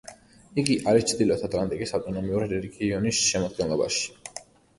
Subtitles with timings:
[0.61, 4.43] იგი არის ჩრდილოეთ ატლანტიკის ავტონომიური რეგიონის შემადგენლობაში.